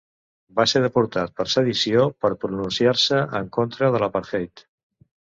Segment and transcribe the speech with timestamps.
[0.59, 4.65] Va ser deportat per sedició per pronunciar-se en contra de l'apartheid.